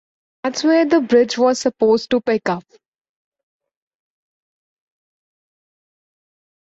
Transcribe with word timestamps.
That's 0.41 0.63
where 0.63 0.83
the 0.83 0.99
bridge 0.99 1.37
was 1.37 1.59
supposed 1.59 2.09
to 2.09 2.21
pick 2.21 2.49
up. 2.49 2.63